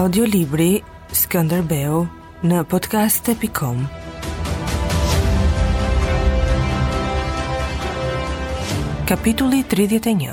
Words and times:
audiolibri 0.00 0.78
Skënderbeu 1.12 1.96
në 2.48 2.60
podcast.com 2.72 3.80
Kapitulli 9.10 9.58
31 9.74 10.30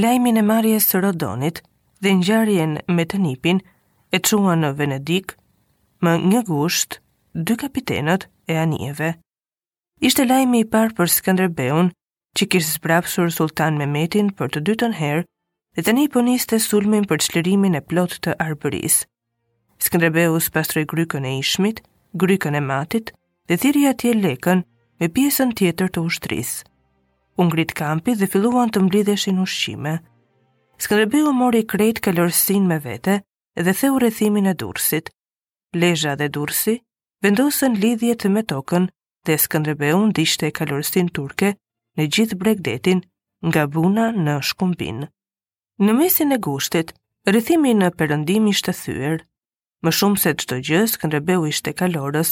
Lajmin 0.00 0.40
e 0.42 0.42
marjes 0.42 0.88
së 0.90 1.04
Rodonit 1.04 1.60
dhe 2.02 2.16
njërjen 2.18 2.74
me 2.90 3.06
të 3.06 3.22
nipin 3.22 3.62
e 4.10 4.18
qua 4.18 4.56
në 4.64 4.72
Venedik 4.82 5.36
më 6.02 6.16
një 6.32 6.42
gusht 6.50 6.98
dy 7.38 7.54
kapitenët 7.62 8.26
e 8.50 8.58
anjeve. 8.64 9.12
Ishte 10.02 10.26
lajmi 10.26 10.64
i 10.64 10.66
parë 10.74 10.96
për 10.98 11.14
Skënderbeun 11.20 11.94
që 12.36 12.50
kishë 12.50 12.80
zbrapsur 12.80 13.30
Sultan 13.30 13.78
Mehmetin 13.78 14.34
për 14.34 14.56
të 14.58 14.66
dytën 14.72 14.98
herë 15.04 15.28
dhe 15.76 15.82
të 15.84 15.92
një 15.96 16.06
poniste 16.12 16.56
sulmin 16.64 17.04
për 17.08 17.20
qlerimin 17.28 17.74
e 17.76 17.82
plot 17.90 18.14
të 18.24 18.32
arbëris. 18.40 18.94
Skëndrebeus 19.84 20.46
pastroj 20.54 20.86
grykën 20.88 21.24
e 21.28 21.34
ishmit, 21.40 21.82
grykën 22.16 22.56
e 22.56 22.62
matit, 22.64 23.10
dhe 23.48 23.58
thiri 23.60 23.82
atje 23.92 24.14
lekën 24.22 24.62
me 25.02 25.08
pjesën 25.16 25.52
tjetër 25.58 25.90
të 25.92 26.04
ushtris. 26.08 26.54
Ungrit 27.36 27.74
kampi 27.76 28.14
dhe 28.16 28.28
filluan 28.32 28.72
të 28.72 28.86
mblidheshin 28.86 29.42
ushqime. 29.44 29.98
Skëndrebeu 30.80 31.28
mori 31.36 31.60
krejt 31.68 32.00
kalorësin 32.04 32.64
me 32.72 32.78
vete 32.84 33.18
dhe 33.60 33.74
theu 33.80 33.98
rethimin 34.00 34.48
e 34.48 34.54
dursit. 34.56 35.10
Lezha 35.76 36.14
dhe 36.16 36.30
dursi 36.32 36.78
vendosën 37.24 37.76
lidhjet 37.82 38.24
me 38.32 38.40
tokën 38.48 38.88
dhe 39.28 39.36
Skëndrebeu 39.44 40.00
ndishte 40.08 40.48
kalorësin 40.56 41.12
turke 41.18 41.52
në 42.00 42.08
gjithë 42.14 42.40
bregdetin 42.44 43.04
nga 43.50 43.66
buna 43.76 44.08
në 44.16 44.40
shkumbinë. 44.50 45.10
Në 45.76 45.92
mesin 45.92 46.30
e 46.32 46.36
gushtit, 46.40 46.94
rëthimi 47.28 47.74
në 47.76 47.90
përëndim 48.00 48.46
ishte 48.48 48.72
thyër. 48.72 49.18
Më 49.84 49.92
shumë 49.92 50.20
se 50.22 50.32
qëtë 50.40 50.56
gjës, 50.64 50.94
këndrebeu 51.02 51.42
ishte 51.50 51.74
kalorës, 51.76 52.30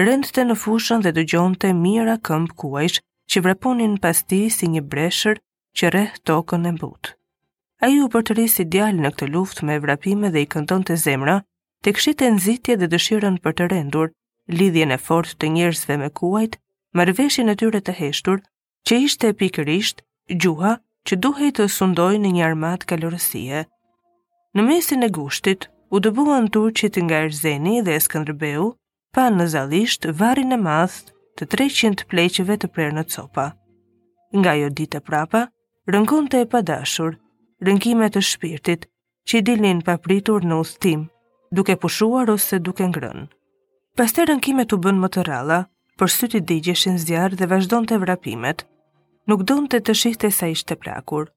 rëndëte 0.00 0.42
në 0.48 0.56
fushën 0.62 1.04
dhe 1.04 1.12
dëgjonte 1.14 1.70
mira 1.82 2.16
këmp 2.26 2.56
kuajsh 2.58 2.98
që 3.30 3.42
vreponin 3.44 3.94
pas 4.02 4.18
ti 4.26 4.40
si 4.50 4.66
një 4.72 4.82
breshër 4.94 5.38
që 5.78 5.92
rreth 5.94 6.18
tokën 6.26 6.66
e 6.66 6.74
mbutë. 6.74 7.14
A 7.86 7.86
ju 7.92 8.08
për 8.10 8.26
të 8.26 8.34
rrisi 8.36 8.66
djalë 8.74 8.98
në 9.04 9.14
këtë 9.14 9.30
luft 9.30 9.62
me 9.68 9.78
vrapime 9.86 10.32
dhe 10.34 10.42
i 10.42 10.50
këndon 10.56 10.82
të 10.86 10.98
zemra, 11.06 11.38
të 11.86 11.94
e 12.26 12.32
nëzitje 12.34 12.76
dhe 12.82 12.90
dëshiren 12.96 13.38
për 13.46 13.52
të 13.60 13.70
rendur, 13.76 14.10
lidhjen 14.58 14.90
e 14.90 14.98
fort 14.98 15.36
të 15.38 15.52
njerëzve 15.54 16.00
me 16.02 16.10
kuajt, 16.10 16.58
marveshin 16.98 17.48
e 17.48 17.54
tyre 17.54 17.80
të 17.80 17.92
heshtur, 18.00 18.42
që 18.86 18.94
ishte 19.06 19.32
pikërisht 19.38 20.02
gjuha 20.34 20.76
që 21.10 21.16
duhej 21.22 21.50
të 21.58 21.64
sundoj 21.74 22.16
në 22.22 22.30
një 22.36 22.44
armat 22.48 22.84
kalorësie. 22.90 23.64
Në 24.58 24.64
mesin 24.68 25.02
e 25.02 25.08
gushtit, 25.10 25.66
u 25.90 26.00
dëbuan 26.04 26.46
turqit 26.54 26.96
nga 27.04 27.22
Erzeni 27.26 27.80
dhe 27.84 27.96
Eskëndrëbeu, 27.98 28.68
pa 29.12 29.26
në 29.34 29.46
zalisht 29.54 30.06
varin 30.20 30.54
e 30.56 30.60
math 30.66 31.00
të 31.38 31.48
300 31.56 32.06
pleqeve 32.12 32.58
të 32.62 32.70
prerë 32.76 32.96
në 33.00 33.04
copa. 33.14 33.48
Nga 34.36 34.52
jo 34.62 34.68
ditë 34.78 35.00
e 35.02 35.04
prapa, 35.10 35.42
rënkon 35.92 36.30
të 36.32 36.44
e 36.44 36.50
padashur, 36.54 37.18
rënkimet 37.66 38.14
të 38.14 38.22
shpirtit 38.30 38.86
që 39.28 39.38
i 39.40 39.44
dilin 39.50 39.82
papritur 39.86 40.44
në 40.48 40.60
ustim, 40.62 41.02
duke 41.52 41.76
pushuar 41.82 42.30
ose 42.32 42.58
duke 42.58 42.86
ngrën. 42.88 43.26
Pas 43.98 44.12
të 44.16 44.30
rënkimet 44.30 44.72
u 44.72 44.80
bën 44.80 45.00
më 45.04 45.10
të 45.14 45.26
ralla, 45.28 45.64
për 46.00 46.12
syti 46.18 46.40
digjeshin 46.40 46.96
zjarë 46.98 47.36
dhe 47.36 47.48
vazhdon 47.52 47.84
të 47.90 48.00
vrapimet, 48.06 48.64
nuk 49.30 49.42
donë 49.48 49.68
të 49.72 49.78
të 49.86 49.94
shihte 50.02 50.30
sa 50.34 50.48
ishte 50.52 50.76
prakur. 50.76 51.28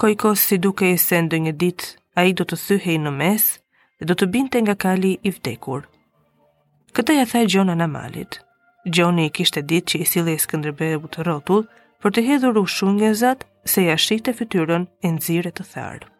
Kojkos 0.00 0.42
si 0.50 0.58
duke 0.58 0.90
i 0.92 0.96
se 0.98 1.20
ndë 1.22 1.38
një 1.46 1.52
dit, 1.62 1.84
a 2.18 2.24
i 2.28 2.34
do 2.36 2.44
të 2.46 2.58
thyhej 2.66 2.96
në 3.04 3.12
mes 3.14 3.46
dhe 4.00 4.08
do 4.10 4.16
të 4.18 4.28
binte 4.34 4.60
nga 4.62 4.74
kali 4.86 5.14
i 5.26 5.30
vdekur. 5.34 5.86
Këtë 6.94 7.16
ja 7.18 7.24
thaj 7.30 7.44
Gjona 7.54 7.74
në 7.78 7.88
malit. 7.90 8.40
Gjoni 8.84 9.26
i 9.28 9.32
kishte 9.38 9.62
dit 9.62 9.86
që 9.90 10.00
i 10.02 10.06
sile 10.08 10.34
e 10.36 10.42
skëndërbeu 10.44 11.08
të 11.14 11.24
rotull 11.26 11.64
për 12.04 12.14
të 12.14 12.24
hedhur 12.28 12.58
u 12.60 12.66
shumë 12.68 13.00
një 13.00 13.12
zat 13.22 13.46
se 13.72 13.86
ja 13.86 13.96
shite 13.96 14.34
fytyrën 14.36 14.84
e 15.02 15.12
nëzire 15.16 15.50
të 15.56 15.66
tharë. 15.72 16.10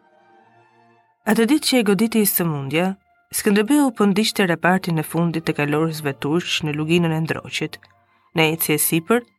A 1.28 1.34
të 1.37 1.47
dit 1.53 1.66
që 1.69 1.78
e 1.78 1.84
goditi 1.91 2.22
i 2.22 2.31
sëmundja, 2.31 2.88
skëndërbeu 3.38 3.93
pëndishte 3.98 4.43
po 4.43 4.48
repartin 4.53 4.98
e 5.00 5.04
fundit 5.10 5.44
të 5.47 5.56
kalorës 5.60 6.03
vetush 6.06 6.62
në 6.64 6.75
luginën 6.78 7.12
e 7.16 7.20
ndroqit, 7.26 7.78
në 8.37 8.50
e 8.54 8.56
cjesipër 8.64 9.22
sipër 9.25 9.31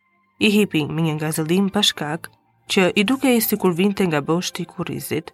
i 0.44 0.50
hipin 0.52 0.92
me 0.96 1.02
një 1.06 1.16
gazëllim 1.22 1.70
pashkak, 1.74 2.30
që 2.70 2.90
i 3.00 3.04
duke 3.08 3.32
e 3.36 3.40
si 3.42 3.58
kur 3.62 3.74
vinte 3.78 4.06
nga 4.08 4.22
boshti 4.22 4.64
i 4.64 4.68
kurizit. 4.70 5.32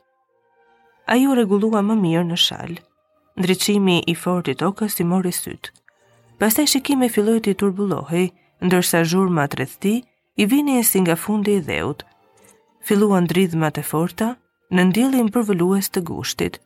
A 1.07 1.15
ju 1.17 1.33
regullua 1.35 1.81
më 1.85 1.95
mirë 2.03 2.25
në 2.29 2.37
shalë, 2.45 2.81
ndryqimi 3.39 3.97
i 4.11 4.15
fortit 4.15 4.61
okës 4.61 4.99
i 5.01 5.05
mori 5.11 5.31
sytë. 5.33 5.71
Pastaj 6.41 6.67
shikimi 6.75 7.09
filloi 7.09 7.39
të 7.41 7.55
turbullohej, 7.61 8.27
ndërsa 8.65 9.01
zhurma 9.09 9.45
rreth 9.53 9.87
i 9.91 10.45
vini 10.45 10.83
si 10.85 10.99
nga 11.01 11.15
fundi 11.17 11.55
i 11.59 11.63
dheut. 11.67 12.03
Filluan 12.85 13.27
dridhmat 13.31 13.77
e 13.77 13.83
forta 13.85 14.31
në 14.73 14.85
ndjellin 14.89 15.29
përvolues 15.33 15.89
të 15.89 16.03
gushtit. 16.09 16.59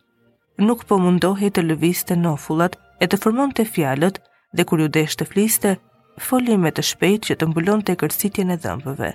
Nuk 0.64 0.86
po 0.88 0.96
mundohej 1.04 1.50
të 1.56 1.62
lëviste 1.70 2.16
nofullat 2.16 2.78
e 3.04 3.06
të 3.10 3.20
formonte 3.24 3.64
fjalët 3.68 4.22
dhe 4.56 4.64
kur 4.64 4.80
ju 4.80 4.88
desh 4.88 5.20
të 5.20 5.28
fliste, 5.32 5.72
foli 6.22 6.56
me 6.58 6.72
të 6.72 6.84
shpejt 6.90 7.28
që 7.30 7.36
të 7.40 7.48
mbulon 7.50 7.82
të 7.84 7.96
e 7.96 8.00
kërësitjen 8.00 8.54
e 8.54 8.58
dhëmpëve. 8.64 9.10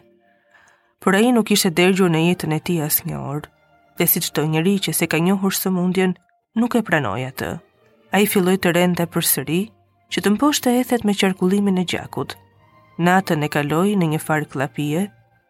Por 1.01 1.17
a 1.17 1.21
i 1.25 1.31
nuk 1.33 1.51
ishte 1.55 1.71
dergjur 1.73 2.11
në 2.13 2.21
jetën 2.29 2.53
e 2.55 2.59
ti 2.61 2.77
as 2.85 2.99
një 3.09 3.17
orë, 3.17 3.49
dhe 3.99 4.07
si 4.07 4.21
qëto 4.25 4.43
njëri 4.53 4.75
që 4.87 4.93
se 4.99 5.07
ka 5.09 5.21
njohur 5.21 5.55
së 5.57 5.73
mundjen, 5.73 6.13
nuk 6.61 6.77
e 6.77 6.83
pranoja 6.85 7.31
të. 7.33 7.51
A 8.13 8.21
i 8.21 8.27
filloj 8.29 8.59
të 8.61 8.73
renda 8.77 9.07
për 9.09 9.25
sëri, 9.29 9.63
që 10.13 10.19
të 10.25 10.33
mposht 10.37 10.65
të 10.67 10.77
ethet 10.83 11.05
me 11.07 11.15
qarkullimin 11.17 11.81
e 11.81 11.87
gjakut. 11.89 12.37
Natën 13.01 13.45
e 13.45 13.49
kaloi 13.49 13.97
në 13.97 14.11
një 14.15 14.21
farë 14.21 14.51
klapie, 14.53 15.07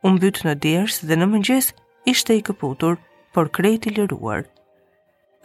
unë 0.06 0.20
bytë 0.22 0.46
në 0.46 0.54
djerës 0.62 1.00
dhe 1.08 1.16
në 1.18 1.30
mëngjes 1.32 1.72
ishte 2.12 2.36
i 2.38 2.42
këputur, 2.46 3.00
por 3.34 3.50
krejt 3.50 3.88
i 3.90 3.94
liruar. 3.96 4.44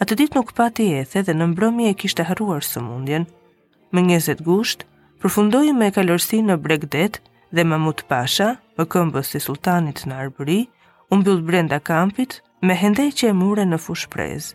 A 0.02 0.06
të 0.06 0.14
dit 0.22 0.36
nuk 0.38 0.54
pati 0.54 0.92
ethe 1.00 1.24
dhe 1.26 1.34
në 1.34 1.50
mbrëmi 1.54 1.88
e 1.90 1.98
kishte 1.98 2.26
haruar 2.30 2.62
së 2.68 2.84
mundjen, 2.84 3.26
më 3.94 4.06
njëzet 4.10 4.42
gusht, 4.44 4.84
përfundoi 5.24 5.68
me 5.76 5.88
kalorësi 5.96 6.42
në 6.46 6.56
Bregdet 6.64 7.18
dhe 7.56 7.64
Mamut 7.66 8.02
Pasha, 8.10 8.48
më 8.76 8.86
këmbës 8.92 9.30
si 9.34 9.40
sultanit 9.40 10.02
në 10.10 10.18
Arbëri, 10.26 10.58
unë 11.14 11.24
bjullë 11.26 11.46
brenda 11.48 11.78
kampit 11.88 12.42
me 12.66 12.76
hendej 12.76 13.10
që 13.20 13.30
e 13.32 13.38
mure 13.42 13.64
në 13.68 13.80
fushprez. 13.80 14.50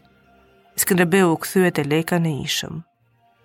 Skënderbeu 0.80 1.30
u 1.32 1.38
këthyet 1.40 1.80
e 1.80 1.84
leka 1.92 2.18
në 2.20 2.34
ishëm. 2.44 2.82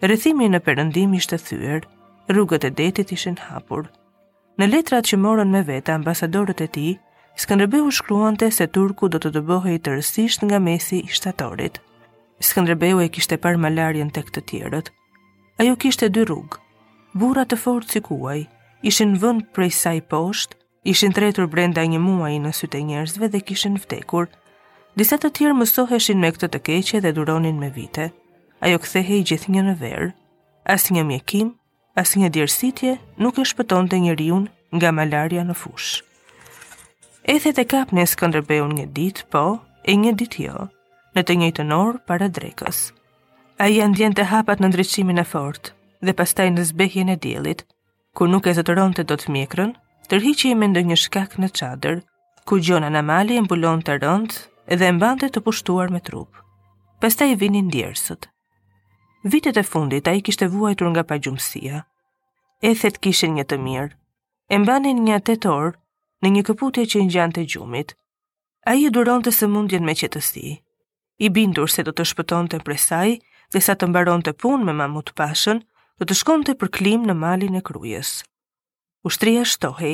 Rëthimi 0.09 0.49
në 0.51 0.59
përëndim 0.65 1.15
ishte 1.17 1.39
thyër, 1.47 1.87
rrugët 2.33 2.67
e 2.67 2.71
detit 2.81 3.13
ishin 3.15 3.37
hapur. 3.47 3.87
Në 4.59 4.67
letrat 4.73 5.07
që 5.09 5.19
morën 5.19 5.51
me 5.55 5.63
veta 5.67 5.95
ambasadorët 5.95 6.65
e 6.65 6.69
ti, 6.75 6.87
Skënderbeu 7.41 7.83
u 7.83 7.89
shkruante 7.91 8.47
se 8.55 8.63
Turku 8.71 9.09
do 9.11 9.19
të 9.19 9.31
të 9.35 9.41
bëhe 9.49 9.71
i 9.75 9.79
tërësisht 9.83 10.45
nga 10.47 10.55
mesi 10.63 11.01
i 11.03 11.09
shtatorit. 11.11 11.81
Skënderbeu 12.43 13.01
e 13.03 13.09
kishte 13.11 13.35
par 13.43 13.57
malarjen 13.59 14.07
të 14.11 14.21
këtë 14.29 14.43
tjerët. 14.51 14.91
Ajo 15.59 15.73
kishte 15.75 16.07
dy 16.11 16.23
rrugë, 16.23 16.61
Burra 17.15 17.45
të 17.47 17.55
fortë 17.59 17.93
si 17.93 17.99
kuaj 18.03 18.39
ishin 18.89 19.13
vënë 19.21 19.45
prej 19.55 19.69
saj 19.77 19.99
poshtë, 20.13 20.57
ishin 20.91 21.13
tretur 21.15 21.45
brenda 21.53 21.83
një 21.87 21.99
muaji 22.03 22.39
në 22.45 22.51
sytë 22.57 22.81
e 22.81 22.83
njerëzve 22.89 23.29
dhe 23.31 23.39
kishin 23.51 23.77
vdekur. 23.79 24.25
Disa 24.99 25.15
të 25.23 25.29
tjerë 25.37 25.53
mësoheshin 25.61 26.19
me 26.19 26.31
këtë 26.35 26.49
të 26.51 26.59
keqe 26.67 26.99
dhe 27.05 27.13
duronin 27.15 27.57
me 27.61 27.69
vite. 27.77 28.09
Ajo 28.67 28.81
kthehej 28.83 29.23
gjithnjë 29.31 29.63
në 29.69 29.75
verë, 29.85 30.09
asnjë 30.75 31.05
mjekim, 31.13 31.53
asnjë 32.03 32.31
djersitje, 32.35 32.97
nuk 33.23 33.39
e 33.39 33.47
shpëtonte 33.53 33.95
njeriu 34.09 34.41
nga 34.75 34.91
malaria 34.99 35.47
në 35.47 35.55
fush. 35.61 36.03
Ethet 37.31 37.57
e 37.57 37.65
kap 37.75 37.93
në 37.95 38.05
Skënderbeun 38.15 38.75
një 38.75 38.89
ditë, 38.99 39.27
po 39.31 39.45
e 39.87 39.95
një 40.03 40.13
ditë 40.19 40.43
jo, 40.49 40.67
në 41.15 41.23
të 41.23 41.39
njëjtën 41.39 41.73
orë 41.79 42.03
para 42.11 42.27
drekës. 42.27 42.83
Ai 43.59 43.79
ndjente 43.79 44.27
hapat 44.35 44.59
në 44.59 44.73
ndriçimin 44.73 45.23
e 45.23 45.25
fortë, 45.35 45.71
dhe 46.05 46.13
pastaj 46.21 46.47
në 46.53 46.63
zbehjen 46.69 47.09
e 47.09 47.15
djelit, 47.17 47.65
ku 48.15 48.27
nuk 48.31 48.47
e 48.47 48.53
zotëronte 48.57 49.03
të 49.03 49.09
do 49.11 49.17
të 49.21 49.33
mikrën, 49.35 49.71
tërhiqi 50.11 50.51
me 50.55 50.69
ndonjë 50.69 50.91
një 50.91 50.97
shkak 51.05 51.35
në 51.41 51.49
qadër, 51.59 52.01
ku 52.47 52.59
gjona 52.63 52.91
në 52.93 53.01
mali 53.09 53.37
e 53.39 53.43
mbulon 53.45 53.81
të 53.81 53.97
rënd 54.03 54.37
dhe 54.79 54.91
mbante 54.97 55.29
të 55.29 55.43
pushtuar 55.45 55.91
me 55.93 56.01
trup. 56.07 56.29
Pastaj 57.01 57.33
vinin 57.41 57.67
djersët. 57.73 58.29
Vitet 59.25 59.57
e 59.57 59.63
fundit 59.65 60.07
a 60.07 60.13
i 60.13 60.21
kishtë 60.21 60.47
vuajtur 60.53 60.89
nga 60.93 61.03
pagjumësia. 61.09 61.81
Ethet 62.65 62.99
kishin 62.99 63.01
kishen 63.03 63.33
një 63.35 63.45
të 63.49 63.57
mirë, 63.65 63.93
e 64.49 64.55
mbanin 64.61 65.01
një 65.05 65.17
tetor 65.27 65.73
në 66.21 66.31
një 66.35 66.41
këputje 66.47 66.85
që 66.91 67.01
në 67.03 67.11
gjante 67.15 67.43
gjumit. 67.51 67.95
A 68.69 68.75
i 68.79 68.87
duron 68.89 69.21
të 69.25 69.31
së 69.37 69.47
mundjen 69.49 69.85
me 69.85 69.93
qëtësi, 69.97 70.53
i 71.25 71.29
bindur 71.35 71.69
se 71.69 71.83
do 71.85 71.91
të 71.93 72.05
shpëton 72.11 72.47
të 72.49 72.61
presaj 72.65 73.17
dhe 73.53 73.59
sa 73.61 73.73
të 73.75 73.89
mbaron 73.89 74.21
të 74.25 74.33
pun 74.41 74.63
me 74.65 74.73
mamut 74.73 75.11
pashën, 75.17 75.61
do 75.99 76.05
të 76.07 76.15
shkonte 76.21 76.53
për 76.61 76.69
klim 76.77 77.05
në 77.07 77.15
malin 77.19 77.55
e 77.59 77.63
krujës. 77.67 78.09
Ushtria 79.07 79.43
shtohej, 79.47 79.93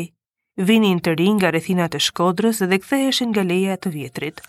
vinin 0.69 1.01
të 1.03 1.13
rinj 1.19 1.35
nga 1.39 1.51
rrethinat 1.53 1.95
e 1.95 1.99
Shkodrës 2.01 2.61
dhe 2.71 2.79
ktheheshin 2.81 3.31
nga 3.33 3.43
leja 3.47 3.75
të 3.83 3.91
vjetrit. 3.95 4.41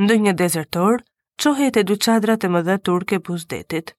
Ndë 0.00 0.18
një 0.26 0.34
dezertor, 0.42 1.02
qohet 1.42 1.80
e 1.82 1.86
duqadrat 1.90 2.44
e 2.46 2.50
më 2.54 2.62
dhe 2.68 2.76
turke 2.86 3.18
buzdetit. 3.26 3.96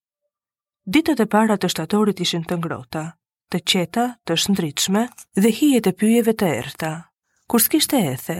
Ditët 0.87 1.19
e 1.23 1.27
para 1.33 1.57
të 1.57 1.69
shtatorit 1.73 2.21
ishin 2.23 2.45
të 2.47 2.57
ngrota, 2.61 3.03
të 3.51 3.59
qeta, 3.71 4.05
të 4.27 4.33
shndritshme 4.43 5.05
dhe 5.43 5.49
hijet 5.59 5.87
e 5.87 5.93
pyjeve 6.01 6.33
të 6.39 6.49
erta. 6.63 6.93
Kur 7.47 7.61
s'kishte 7.63 7.99
ethe, 8.13 8.39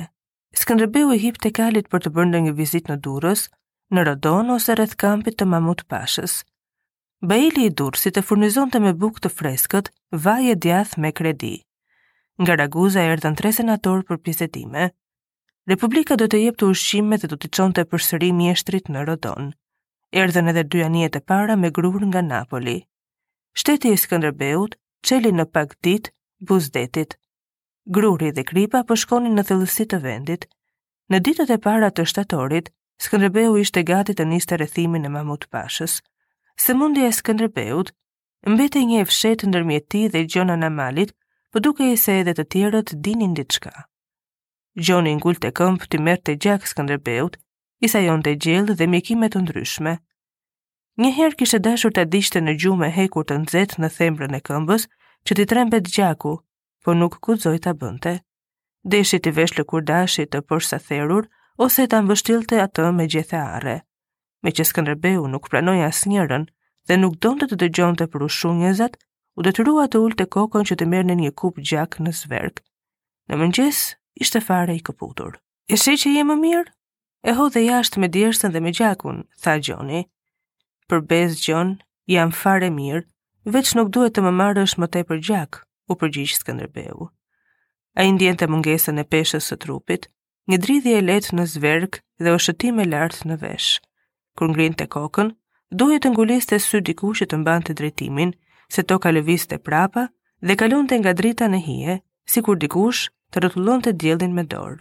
Skënderbeu 0.53 1.09
i 1.11 1.17
hip 1.23 1.39
të 1.41 1.49
kalit 1.57 1.87
për 1.89 2.03
të 2.05 2.09
bërë 2.17 2.41
një 2.47 2.51
vizitë 2.59 2.93
në 2.93 2.99
Durrës, 3.07 3.45
në 3.95 4.03
Rodon 4.07 4.51
ose 4.55 4.75
rëth 4.77 4.93
kampit 5.01 5.39
të 5.39 5.47
Mamut 5.53 5.81
Pashës. 5.91 6.43
Baili 7.23 7.65
i 7.69 7.71
Durësit 7.79 8.17
e 8.19 8.21
furnizon 8.27 8.71
të 8.73 8.79
me 8.83 8.91
buk 8.99 9.21
të 9.23 9.29
freskët, 9.31 9.87
vaje 10.23 10.55
djath 10.65 10.97
me 10.99 11.11
kredi. 11.15 11.53
Nga 12.43 12.57
Raguza 12.59 12.99
e 13.05 13.13
rëtën 13.13 13.37
tre 13.39 13.51
senator 13.55 14.01
për 14.09 14.19
pjesetime. 14.25 14.89
Republika 15.71 16.17
do 16.19 16.27
të 16.27 16.41
jep 16.43 16.59
të 16.59 16.67
ushqime 16.73 17.21
dhe 17.21 17.29
do 17.31 17.39
të 17.39 17.51
qonë 17.55 17.77
të 17.79 17.85
përsëri 17.93 18.33
mjeshtrit 18.41 18.91
në 18.91 19.05
Rodon. 19.07 19.53
Erdhen 20.23 20.51
edhe 20.51 20.65
dy 20.67 20.83
anijet 20.89 21.15
e 21.15 21.23
para 21.31 21.55
me 21.63 21.71
grur 21.79 22.03
nga 22.11 22.25
Napoli. 22.27 22.75
Shteti 23.55 23.95
i 23.95 24.01
Skënderbeut 24.03 24.75
çeli 25.07 25.31
në 25.39 25.47
pak 25.55 25.77
ditë 25.87 26.11
buzdetit. 26.51 27.15
Gruri 27.87 28.33
dhe 28.35 28.43
Kripa 28.51 28.83
po 28.91 28.99
shkonin 28.99 29.37
në 29.39 29.47
thellësi 29.47 29.87
të 29.93 30.03
vendit. 30.09 30.43
Në 31.07 31.23
ditët 31.29 31.55
e 31.55 31.57
para 31.69 31.89
të 31.95 32.03
shtatorit, 32.11 32.73
Skënderbeu 33.07 33.55
ishte 33.63 33.87
gati 33.93 34.11
të 34.19 34.27
niste 34.33 34.59
rrethimin 34.59 35.07
e 35.07 35.11
mamut 35.19 35.47
Pashës 35.55 36.01
se 36.55 36.73
mundi 36.73 36.99
e 37.03 37.11
Skëndrëbeut 37.11 37.89
mbete 38.53 38.81
një 38.85 38.99
e 39.01 39.05
fshet 39.09 39.45
ndërmjet 39.47 39.87
ti 39.91 40.01
dhe 40.13 40.21
gjona 40.31 40.57
në 40.59 40.69
malit, 40.73 41.13
për 41.51 41.61
po 41.61 41.63
duke 41.65 41.85
e 41.93 41.97
se 42.01 42.19
edhe 42.21 42.33
të 42.37 42.45
tjerët 42.53 42.93
dinin 43.05 43.33
diçka. 43.37 43.73
Gjoni 44.77 45.13
ngull 45.19 45.37
të 45.37 45.51
këmp 45.59 45.85
të 45.91 46.01
mërë 46.05 46.23
të 46.27 46.35
gjakë 46.45 46.69
Skëndrëbeut, 46.71 47.37
isa 47.87 48.01
jonë 48.01 48.25
të 48.25 48.33
gjellë 48.45 48.75
dhe 48.79 48.87
mjekimet 48.89 49.33
të 49.35 49.41
ndryshme. 49.43 49.95
Njëherë 51.01 51.37
kishtë 51.39 51.59
dashur 51.65 51.93
të 51.93 52.05
dishte 52.13 52.41
në 52.41 52.55
gjume 52.61 52.89
hekur 52.95 53.25
të 53.25 53.37
nëzet 53.43 53.77
në 53.81 53.89
thembrën 53.97 54.37
e 54.37 54.41
këmbës, 54.47 54.85
që 55.25 55.37
t'i 55.37 55.45
trembet 55.49 55.87
gjaku, 55.93 56.33
por 56.83 56.97
nuk 56.99 57.17
ku 57.25 57.35
zoj 57.43 57.57
të 57.65 57.73
bënte. 57.81 58.15
Deshi 58.93 59.19
t'i 59.23 59.31
vesh 59.33 59.55
lëkur 59.57 59.85
dashi 59.89 60.25
të 60.27 60.43
përsa 60.49 60.81
therur, 60.87 61.29
ose 61.65 61.85
t'a 61.87 62.01
mbështilte 62.03 62.59
atë 62.65 62.91
me 62.97 63.07
gjethe 63.13 63.39
are 63.41 63.77
me 64.43 64.51
që 64.51 64.65
Skënderbeu 64.67 65.23
nuk 65.31 65.47
pranoi 65.51 65.79
njërën 66.11 66.43
dhe 66.87 66.95
nuk 66.99 67.15
donte 67.23 67.47
të 67.47 67.55
dëgjonte 67.63 68.05
për 68.11 68.25
ushqyezat, 68.27 68.95
u 69.37 69.41
detyrua 69.47 69.85
të 69.93 69.99
të 70.19 70.25
kokën 70.35 70.67
që 70.69 70.75
të 70.81 70.85
merrnin 70.93 71.21
një 71.25 71.31
kup 71.41 71.55
gjak 71.69 71.97
në 72.03 72.11
zverk. 72.19 72.59
Në 73.29 73.35
mëngjes 73.41 73.79
ishte 74.25 74.39
fare 74.47 74.75
i 74.77 74.83
kaputur. 74.89 75.39
E 75.71 75.75
shej 75.79 75.95
që 76.03 76.09
jemi 76.17 76.35
më 76.35 76.35
mirë? 76.43 76.73
E 77.29 77.31
dhe 77.53 77.61
jashtë 77.69 77.99
me 78.03 78.07
djersën 78.13 78.51
dhe 78.53 78.59
me 78.65 78.71
gjakun, 78.77 79.17
tha 79.41 79.55
Gjoni. 79.63 80.01
Për 80.89 80.99
bezë 81.07 81.39
Gjon, 81.45 81.71
jam 82.11 82.31
fare 82.35 82.67
mirë, 82.75 83.05
veç 83.53 83.71
nuk 83.79 83.89
duhet 83.95 84.13
të 84.17 84.21
më 84.25 84.31
marrësh 84.41 84.75
më 84.77 84.87
tepër 84.93 85.17
gjak, 85.27 85.51
u 85.89 85.93
përgjigj 85.95 86.35
Skënderbeu. 86.41 87.07
A 87.97 88.03
i 88.03 88.11
ndjen 88.11 88.37
të 88.37 88.49
mungesën 88.51 88.99
e 88.99 89.07
peshës 89.13 89.47
së 89.49 89.55
trupit, 89.63 90.09
një 90.51 90.57
dridhje 90.65 90.97
e 90.99 91.05
letë 91.09 91.33
në 91.39 91.43
zverk 91.53 92.01
dhe 92.19 92.29
o 92.35 92.37
shëtime 92.43 92.85
lartë 92.91 93.31
në 93.31 93.39
veshë 93.45 93.79
kër 94.37 94.51
ngrin 94.51 94.73
të 94.77 94.85
kokën, 94.93 95.29
duhet 95.81 96.03
të 96.03 96.11
ngulis 96.13 96.47
të 96.49 96.59
sy 96.65 96.79
diku 96.89 97.13
që 97.19 97.27
të 97.29 97.39
mban 97.43 97.65
të 97.65 97.75
drejtimin, 97.79 98.33
se 98.73 98.81
to 98.89 98.97
ka 99.03 99.11
lëvis 99.13 99.45
të 99.49 99.59
prapa 99.65 100.07
dhe 100.43 100.57
kalon 100.61 100.87
të 100.89 101.01
nga 101.01 101.13
drita 101.19 101.49
në 101.49 101.59
hije, 101.67 101.97
si 102.31 102.41
kur 102.45 102.57
dikush 102.61 103.05
të 103.33 103.43
rëtullon 103.45 103.83
të 103.85 103.93
djeldin 104.01 104.33
me 104.37 104.45
dorë. 104.53 104.79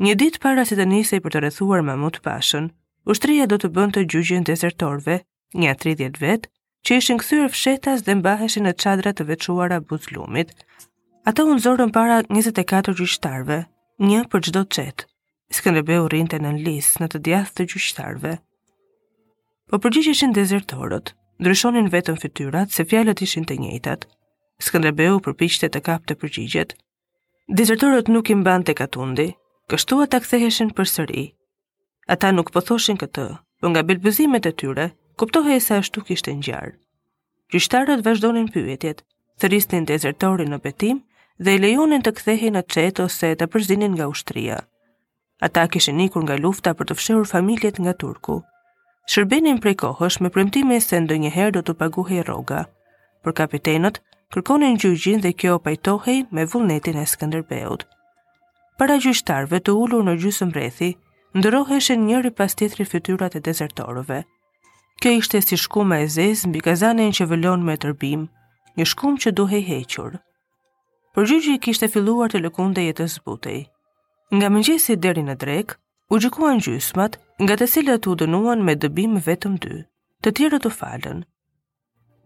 Një 0.00 0.14
dit 0.20 0.38
para 0.42 0.64
si 0.64 0.78
të 0.78 0.86
nisej 0.88 1.20
për 1.24 1.34
të 1.34 1.42
rëthuar 1.46 1.82
ma 1.84 1.96
mutë 2.00 2.22
pashën, 2.24 2.70
ushtria 3.10 3.48
do 3.50 3.58
të 3.60 3.72
bënd 3.76 3.96
të 3.98 4.06
gjyqin 4.12 4.46
desertorve, 4.48 5.20
një 5.60 5.74
atridjet 5.74 6.20
vetë, 6.22 6.50
që 6.86 6.96
ishin 7.00 7.18
këthyrë 7.20 7.50
fshetas 7.52 8.06
dhe 8.06 8.14
mbaheshin 8.20 8.64
në 8.68 8.76
qadrat 8.80 9.18
të 9.18 9.26
vequara 9.32 9.80
buzlumit. 9.90 10.54
Ata 11.28 11.44
unë 11.44 11.64
zorën 11.66 11.92
para 11.92 12.22
24 12.30 12.94
gjyqtarve, 13.00 13.60
një 14.08 14.22
për 14.32 14.46
gjdo 14.48 14.64
të 14.70 14.76
qetë. 14.78 15.09
Skënderbeu 15.50 16.04
rrinte 16.12 16.38
në 16.38 16.52
lisë 16.62 17.00
në 17.02 17.06
të 17.12 17.20
djathë 17.26 17.54
të 17.58 17.64
gjyqtarve. 17.72 18.32
Po 19.70 19.80
përgjigjeshin 19.82 20.34
dezertorët, 20.36 21.10
ndryshonin 21.42 21.88
vetëm 21.90 22.18
fytyrat 22.22 22.70
se 22.76 22.86
fjalët 22.90 23.22
ishin 23.26 23.46
të 23.50 23.56
njëjta. 23.64 23.96
Skënderbeu 24.62 25.18
përpiqte 25.26 25.66
të 25.74 25.82
kapte 25.88 26.14
përgjigjet. 26.22 26.76
Dezertorët 27.60 28.12
nuk 28.14 28.30
i 28.30 28.38
mban 28.38 28.62
tek 28.68 28.84
atundi, 28.86 29.32
kështu 29.70 29.98
ata 30.06 30.22
ktheheshin 30.22 30.70
përsëri. 30.78 31.26
Ata 32.14 32.30
nuk 32.34 32.52
po 32.54 32.62
thoshin 32.70 32.98
këtë, 33.02 33.26
por 33.60 33.70
nga 33.74 33.82
belbëzimet 33.90 34.46
e 34.50 34.54
tyre 34.58 34.86
kuptohej 35.18 35.58
se 35.66 35.80
ashtu 35.82 36.04
kishte 36.06 36.30
ngjarë. 36.34 36.76
Gjyqtarët 37.50 38.04
vazhdonin 38.06 38.52
pyetjet, 38.54 39.02
thërrisnin 39.42 39.86
dezertorin 39.90 40.54
në 40.54 40.58
betim 40.68 40.98
dhe 41.42 41.56
i 41.56 41.58
lejonin 41.62 42.06
të 42.06 42.14
kthehej 42.20 42.54
në 42.58 42.62
çet 42.74 43.02
ose 43.08 43.34
të 43.34 43.50
përzinin 43.54 43.96
nga 43.98 44.06
ushtria. 44.14 44.60
Ata 45.46 45.66
kishin 45.72 46.00
ikur 46.04 46.22
nga 46.26 46.36
lufta 46.42 46.74
për 46.78 46.88
të 46.90 46.94
fshehur 47.00 47.28
familjet 47.32 47.78
nga 47.80 47.94
Turku. 48.02 48.34
Shërbenin 49.12 49.60
prej 49.64 49.72
kohësh 49.82 50.18
me 50.24 50.28
premtime 50.34 50.76
se 50.86 50.98
ndonjëherë 51.04 51.54
do 51.56 51.62
të 51.68 51.74
paguhej 51.82 52.18
rroga. 52.26 52.58
Për 53.24 53.32
kapitenët 53.40 54.00
kërkonin 54.36 54.76
gjyqin 54.82 55.24
dhe 55.24 55.32
kjo 55.40 55.54
pajtohej 55.68 56.18
me 56.36 56.44
vullnetin 56.52 57.00
e 57.00 57.06
Skënderbeut. 57.14 57.86
Para 58.78 58.98
gjyqtarëve 59.04 59.60
të 59.64 59.76
ulur 59.84 60.04
në 60.10 60.18
gjysmë 60.26 60.52
rrethi, 60.58 60.90
ndroheshin 61.40 62.04
njëri 62.10 62.30
pas 62.40 62.54
tjetrit 62.58 62.88
fytyrat 62.92 63.36
e 63.36 63.42
dezertorëve. 63.48 64.20
Kjo 65.00 65.10
ishte 65.22 65.40
si 65.48 65.56
shkuma 65.64 66.02
e 66.04 66.06
zezë 66.18 66.48
mbi 66.52 66.60
kazanin 66.68 67.16
që 67.16 67.24
vëllon 67.32 67.64
me 67.68 67.76
tërbim, 67.82 68.28
një 68.78 68.84
shkum 68.92 69.16
që 69.24 69.32
duhej 69.40 69.64
hequr. 69.72 70.20
Për 71.14 71.22
gjyqi 71.32 71.56
kishte 71.68 71.88
filluar 71.96 72.28
të 72.30 72.44
lëkunde 72.44 72.84
jetës 72.90 73.16
butej, 73.28 73.62
Nga 74.30 74.48
mëngjesi 74.54 74.94
deri 75.02 75.22
në 75.26 75.34
drek, 75.42 75.72
u 76.14 76.18
gjykuan 76.22 76.60
gjysmat, 76.62 77.16
nga 77.42 77.54
të 77.58 77.66
cilat 77.72 78.06
u 78.06 78.12
dënuan 78.20 78.60
me 78.66 78.76
dëbim 78.78 79.16
vetëm 79.26 79.56
dy. 79.64 79.80
Të 80.22 80.32
tjerët 80.38 80.62
të 80.66 80.70
falën. 80.76 81.22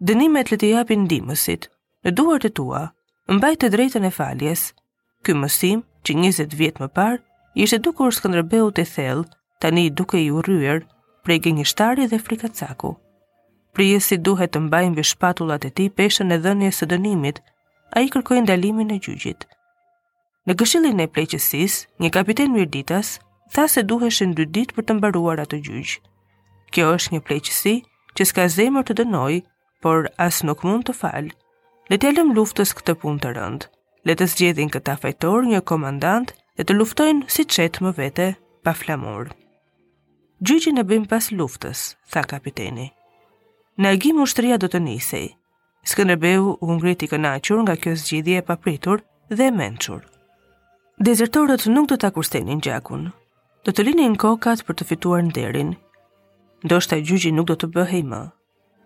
Dënimet 0.09 0.51
le 0.53 0.57
të 0.61 0.69
japin 0.75 1.05
ndihmësit. 1.07 1.65
Në 2.05 2.13
duart 2.19 2.45
e 2.45 2.51
tua, 2.59 2.83
mbaj 3.33 3.53
të 3.57 3.69
drejtën 3.77 4.05
e 4.05 4.11
faljes. 4.19 4.67
Ky 5.25 5.33
mësim, 5.39 5.81
që 6.05 6.17
20 6.21 6.53
vjet 6.59 6.77
më 6.83 6.89
parë, 6.99 7.19
ishte 7.65 7.81
dukur 7.87 8.13
Skënderbeu 8.13 8.69
i 8.69 8.85
thellë, 8.95 9.25
tani 9.61 9.89
duke 9.89 10.21
i 10.21 10.29
urryer 10.37 10.85
prej 11.25 11.39
gënjeshtari 11.47 12.05
dhe 12.11 12.21
frikacaku. 12.27 12.93
Prije 13.73 13.99
si 14.09 14.21
duhet 14.27 14.53
të 14.53 14.63
mbajnë 14.67 14.97
vë 15.01 15.05
shpatullat 15.13 15.65
e 15.65 15.73
ti 15.77 15.89
peshën 15.97 16.37
e 16.37 16.41
dhënje 16.45 16.69
së 16.79 16.85
dënimit, 16.93 17.41
a 17.97 18.05
i 18.05 18.11
kërkojnë 18.13 18.45
dalimin 18.53 18.93
e 18.93 19.01
gjyqit. 19.07 19.49
Në 20.45 20.53
këshillin 20.61 20.99
e 21.01 21.05
pleqësisë, 21.09 21.85
një 22.03 22.09
kapiten 22.13 22.51
mirditas, 22.53 23.15
tha 23.53 23.63
se 23.75 23.81
duheshin 23.89 24.35
dy 24.37 24.45
ditë 24.57 24.75
për 24.77 24.85
të 24.89 24.95
mbaruar 24.99 25.39
atë 25.41 25.57
gjyqë. 25.67 25.95
Kjo 26.75 26.91
është 26.97 27.13
një 27.15 27.21
pleqësi 27.29 27.73
që 28.17 28.27
s'ka 28.31 28.45
zemër 28.55 28.85
të 28.85 28.97
dënoj, 28.99 29.39
por 29.81 30.05
as 30.27 30.43
nuk 30.45 30.61
mund 30.67 30.85
të 30.85 30.95
falë. 30.99 31.33
Le 31.89 31.97
të 31.97 32.11
lëm 32.13 32.35
luftës 32.37 32.75
këtë 32.77 32.93
punë 33.01 33.23
të 33.25 33.31
rëndë. 33.39 33.69
Le 34.09 34.13
të 34.19 34.27
zgjedhin 34.35 34.69
këta 34.75 34.95
fajtor 35.01 35.49
një 35.49 35.63
komandant 35.71 36.35
dhe 36.59 36.63
të 36.67 36.77
luftojnë 36.77 37.25
si 37.37 37.47
qetë 37.55 37.81
më 37.87 37.95
vete, 38.03 38.29
pa 38.65 38.75
flamur. 38.83 39.33
Gjyqin 40.45 40.77
e 40.77 40.85
bim 40.91 41.09
pas 41.09 41.31
luftës, 41.33 41.87
tha 42.13 42.21
kapiteni. 42.33 42.91
Në 43.81 43.97
agim 43.97 44.21
ushtria 44.21 44.61
do 44.61 44.69
të 44.69 44.77
nisej. 44.91 45.25
Skënderbeu 45.89 46.53
u 46.61 46.75
ngriti 46.77 47.09
kënaqur 47.15 47.65
nga 47.65 47.79
kjo 47.81 47.97
zgjidhje 48.03 48.37
e 48.37 48.45
papritur 48.53 49.01
dhe 49.31 49.49
e 49.49 49.53
mençur 49.63 50.05
dezertorët 50.95 51.65
nuk 51.73 51.89
do 51.89 51.95
të 51.99 52.07
akustenin 52.07 52.61
gjakun. 52.63 53.09
Do 53.65 53.73
të 53.75 53.83
linin 53.89 54.15
kokat 54.21 54.63
për 54.63 54.75
të 54.79 54.85
fituar 54.87 55.23
në 55.25 55.31
derin. 55.35 55.73
Do 56.63 56.79
gjyqi 56.79 57.31
nuk 57.35 57.47
do 57.51 57.55
të 57.59 57.67
bëhej 57.75 58.03
më. 58.09 58.23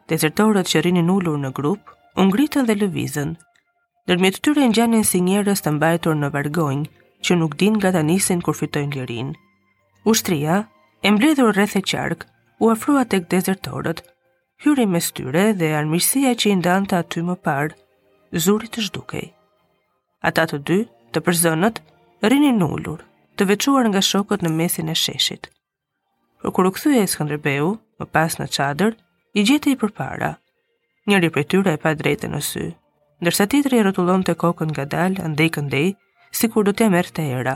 Dezertorët 0.10 0.66
që 0.72 0.82
rinin 0.84 1.10
ullur 1.14 1.38
në 1.38 1.52
grup, 1.54 1.80
ungritën 2.18 2.66
dhe 2.66 2.76
lëvizën. 2.82 3.36
Nërmjet 4.10 4.36
të 4.36 4.42
tyre 4.48 4.64
në 4.66 4.74
gjanin 4.74 5.04
si 5.06 5.20
njerëz 5.22 5.62
të 5.62 5.72
mbajtur 5.76 6.16
në 6.18 6.32
vargojnë, 6.34 6.90
që 7.22 7.36
nuk 7.38 7.58
din 7.60 7.76
nga 7.78 7.92
ta 7.94 8.02
nisin 8.02 8.42
kur 8.42 8.58
fitojnë 8.58 8.96
lirinë. 8.98 9.36
Ushtria, 10.10 10.64
e 11.06 11.12
mbledhur 11.14 11.54
rreth 11.54 11.78
e 11.78 11.84
qark, 11.86 12.26
u 12.60 12.72
ofrua 12.74 13.06
tek 13.06 13.30
dezertorët, 13.30 14.02
hyri 14.66 14.88
me 14.90 15.00
styre 15.00 15.54
dhe 15.54 15.70
armishësia 15.78 16.34
që 16.40 16.50
i 16.50 16.56
ndanta 16.58 17.04
aty 17.04 17.22
më 17.30 17.36
parë, 17.46 17.78
zuri 18.34 18.68
të 18.68 18.88
zhdukej. 18.88 19.28
Ata 20.26 20.48
të 20.50 20.58
dy, 20.68 20.80
të 21.14 21.20
përzënët, 21.28 21.82
rini 22.28 22.52
në 22.52 22.66
ullur, 22.68 23.00
të 23.40 23.46
vequar 23.54 23.88
nga 23.88 24.02
shokot 24.04 24.42
në 24.44 24.52
mesin 24.52 24.90
e 24.92 24.96
sheshit. 24.96 25.48
Por 26.42 26.52
kur 26.56 26.68
u 26.68 26.72
këthu 26.76 26.92
e 27.00 27.06
Skanderbeu, 27.08 27.78
më 28.00 28.06
pas 28.12 28.36
në 28.40 28.48
qadër, 28.56 28.96
i 29.40 29.44
gjeti 29.48 29.72
i 29.74 29.78
për 29.80 29.94
para, 29.96 30.34
njëri 31.08 31.30
për 31.32 31.48
tyra 31.52 31.76
e 31.76 31.80
pa 31.80 31.94
drejtë 31.96 32.30
në 32.34 32.42
sy, 32.50 32.66
ndërsa 33.24 33.48
titri 33.52 33.80
e 33.80 33.86
rotullon 33.88 34.24
të 34.24 34.36
kokën 34.42 34.72
nga 34.74 34.86
dalë, 34.92 35.28
ndëj 35.32 35.50
këndej, 35.58 35.90
si 36.36 36.50
kur 36.52 36.66
do 36.68 36.74
të 36.76 36.90
merrte 36.92 37.24
erë 37.24 37.32
të 37.32 37.40
era. 37.40 37.56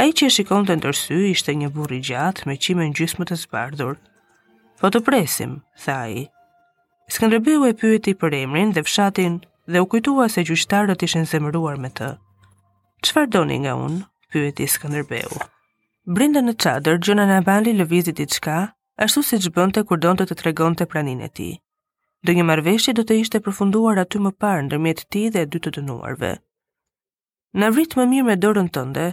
A 0.00 0.06
i 0.08 0.12
që 0.16 0.26
e 0.28 0.34
shikon 0.36 0.66
të 0.68 0.78
ndërsy, 0.80 1.18
ishte 1.32 1.54
një 1.56 1.70
burri 1.74 2.00
gjatë 2.00 2.46
me 2.48 2.56
qime 2.56 2.88
në 2.90 2.96
gjysmë 2.96 3.26
të 3.28 3.38
zbardhur. 3.44 3.96
Po 4.80 4.88
të 4.88 5.02
presim, 5.04 5.58
tha 5.84 5.98
i. 6.12 6.26
Skanderbeu 7.12 7.64
e 7.68 7.76
pyeti 7.80 8.14
për 8.16 8.38
emrin 8.42 8.72
dhe 8.72 8.82
fshatin 8.88 9.40
dhe 9.68 9.80
u 9.80 9.86
kujtua 9.92 10.28
se 10.32 10.44
gjyshtarët 10.48 11.04
ishen 11.04 11.28
zemëruar 11.32 11.76
me 11.78 11.92
të. 11.92 12.14
Qëfar 13.02 13.24
doni 13.34 13.56
nga 13.64 13.72
unë? 13.84 13.98
pyeti 14.32 14.66
Skanderbeu. 14.70 15.32
Brinda 16.16 16.40
në 16.46 16.52
qadër, 16.62 17.00
Gjona 17.02 17.24
Nabali 17.30 17.72
lëvizit 17.74 18.20
i 18.22 18.26
qka, 18.30 18.58
ashtu 19.04 19.22
si 19.26 19.36
që 19.42 19.50
bënte 19.56 19.82
kur 19.88 19.98
donë 20.04 20.18
të 20.18 20.24
të 20.30 20.34
tregon 20.42 20.74
të 20.78 20.86
pranin 20.92 21.22
e 21.26 21.28
ti. 21.38 21.48
Dë 22.22 22.36
një 22.38 22.44
marveshje 22.52 22.94
do 22.94 23.02
të 23.06 23.16
ishte 23.24 23.40
përfunduar 23.46 23.98
aty 24.04 24.18
më 24.22 24.30
parë 24.44 24.62
në 24.62 24.70
dërmjet 24.76 25.00
ti 25.10 25.22
dhe 25.34 25.42
dy 25.50 25.58
të 25.64 25.70
dënuarve. 25.78 26.30
Në 27.58 27.66
vrit 27.74 27.96
më 27.98 28.04
mirë 28.12 28.26
me 28.30 28.36
dorën 28.44 28.68
tënde, 28.78 29.06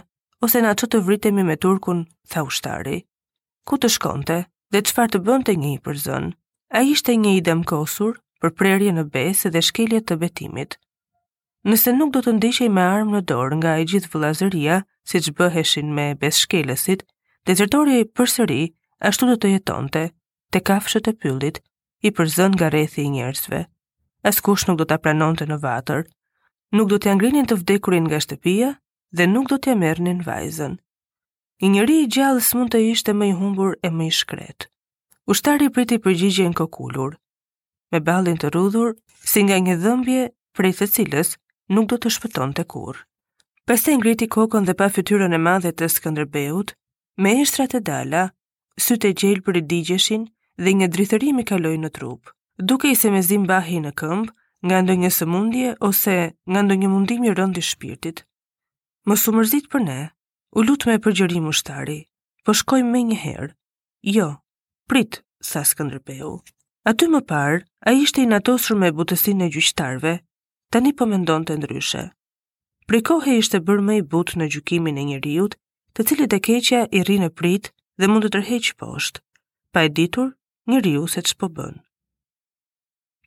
ose 0.46 0.62
në 0.62 0.74
që 0.80 0.86
të 0.92 0.98
vritemi 1.08 1.42
me 1.50 1.56
turkun, 1.66 2.06
tha 2.32 2.46
ushtari. 2.46 2.98
Ku 3.66 3.74
të 3.78 3.88
shkonte 3.96 4.38
dhe 4.72 4.84
qëfar 4.86 5.08
të 5.12 5.18
bënte 5.26 5.56
një 5.64 5.70
i 5.76 5.82
përzën, 5.88 6.30
a 6.78 6.78
ishte 6.94 7.18
një 7.26 7.30
i 7.38 7.42
dëmkosur 7.50 8.14
për 8.40 8.50
prerje 8.62 8.92
në 8.94 9.04
besë 9.18 9.50
dhe 9.54 9.64
shkelje 9.70 10.00
të 10.06 10.20
betimit, 10.22 10.78
Nëse 11.68 11.92
nuk 11.92 12.12
do 12.14 12.20
të 12.24 12.32
ndiqej 12.38 12.66
me 12.72 12.80
armë 12.80 13.12
në 13.18 13.20
dorë 13.30 13.56
nga 13.60 13.74
e 13.76 13.82
gjithë 13.90 14.08
vëllazëria, 14.14 14.76
siç 15.10 15.26
bëheshin 15.38 15.90
me 15.96 16.06
beshkelësit, 16.22 17.02
detyrtori 17.48 17.98
përsëri 18.16 18.62
ashtu 19.10 19.26
do 19.30 19.36
të 19.42 19.50
jetonte 19.58 20.04
te 20.52 20.62
kafshët 20.70 21.10
e 21.10 21.12
pyllit, 21.20 21.60
i 22.02 22.10
përzën 22.16 22.54
nga 22.56 22.70
rrethi 22.72 23.04
i 23.04 23.10
njerëzve. 23.12 23.60
Askush 24.30 24.64
nuk 24.68 24.78
do 24.80 24.86
ta 24.88 24.96
pranonte 24.98 25.44
në 25.50 25.58
vatër, 25.66 26.06
nuk 26.76 26.88
do 26.94 26.98
t'ia 26.98 27.12
ngrinin 27.18 27.46
të 27.50 27.60
vdekurin 27.60 28.08
nga 28.08 28.22
shtëpia 28.24 28.70
dhe 29.20 29.28
nuk 29.28 29.50
do 29.52 29.58
t'ia 29.60 29.76
merrnin 29.82 30.24
vajzën. 30.24 30.78
Një 31.62 31.68
njeri 31.76 31.98
i 32.02 32.08
gjallës 32.16 32.50
mund 32.56 32.72
të 32.72 32.80
ishte 32.88 33.12
më 33.20 33.28
i 33.30 33.36
humbur 33.36 33.76
e 33.84 33.92
më 33.92 34.06
i 34.08 34.14
shkret. 34.22 34.70
Ushtari 35.28 35.68
priti 35.68 36.00
përgjigjen 36.04 36.56
kokulur, 36.56 37.20
me 37.92 38.00
ballin 38.00 38.40
të 38.40 38.48
rrudhur, 38.48 38.96
si 39.32 39.44
nga 39.44 39.60
një 39.68 39.76
dhëmbje 39.84 40.22
prej 40.56 40.74
të 40.80 40.88
cilës 40.96 41.36
nuk 41.70 41.86
do 41.92 41.96
të 42.02 42.10
shpëton 42.16 42.52
të 42.58 42.64
kur. 42.72 42.98
Pëse 43.68 43.94
ngriti 43.94 44.26
kokën 44.34 44.66
dhe 44.66 44.74
pa 44.78 44.88
fytyrën 44.90 45.32
e 45.32 45.40
madhe 45.40 45.70
të 45.72 45.88
skëndërbeut, 45.94 46.72
me 47.22 47.36
eshtrat 47.40 47.76
e 47.78 47.80
dala, 47.86 48.24
sytë 48.84 49.12
e 49.12 49.16
gjelë 49.22 49.44
për 49.46 49.60
i 49.60 49.64
digjeshin 49.72 50.24
dhe 50.60 50.74
një 50.80 50.88
drithërim 50.94 51.38
i 51.40 51.46
kaloi 51.46 51.78
në 51.78 51.92
trup, 51.96 52.30
duke 52.58 52.90
i 52.90 52.98
se 52.98 53.10
me 53.14 53.22
zim 53.22 53.46
bahi 53.46 53.78
në 53.86 53.94
këmbë, 54.02 54.34
nga 54.68 54.80
ndo 54.84 54.94
një 55.00 55.10
sëmundje 55.16 55.70
ose 55.88 56.16
nga 56.50 56.60
ndo 56.62 56.74
një 56.80 56.88
mundim 56.92 57.22
i 57.24 57.30
rëndi 57.32 57.62
shpirtit. 57.64 58.26
Më 59.08 59.16
sumërzit 59.22 59.70
për 59.72 59.84
ne, 59.86 60.00
u 60.58 60.64
lutë 60.66 60.90
me 60.90 60.98
përgjërim 61.06 61.46
u 61.48 61.52
shtari, 61.56 62.00
po 62.44 62.52
shkoj 62.58 62.82
me 62.84 63.00
një 63.10 63.16
herë. 63.22 63.52
Jo, 64.16 64.26
prit, 64.90 65.22
sa 65.50 65.62
skëndërbeu. 65.64 66.34
Aty 66.90 67.08
më 67.12 67.22
parë, 67.30 67.62
a 67.88 67.94
ishte 67.96 68.20
i 68.24 68.28
natosur 68.28 68.76
me 68.80 68.90
butësin 69.00 69.40
e 69.44 69.48
gjyqtarve 69.54 70.18
tani 70.70 70.92
po 70.96 71.06
mendon 71.10 71.42
të 71.44 71.56
ndryshe. 71.58 72.00
Pri 72.88 73.00
kohë 73.06 73.32
ishte 73.40 73.58
bërë 73.66 73.84
më 73.86 73.94
i 73.98 74.02
butë 74.12 74.38
në 74.40 74.46
gjukimin 74.54 75.00
e 75.02 75.18
riut, 75.24 75.56
të 75.94 76.04
cilit 76.08 76.34
e 76.36 76.40
keqja 76.48 76.82
i 76.98 77.02
rinë 77.08 77.28
e 77.30 77.34
prit 77.40 77.70
dhe 77.98 78.08
mund 78.10 78.26
të 78.28 78.32
tërheqë 78.36 78.76
poshtë, 78.78 79.22
pa 79.74 79.82
e 79.84 79.88
ditur 79.96 80.30
njëriu 80.70 81.02
se 81.10 81.20
të 81.22 81.32
shpobën. 81.34 81.74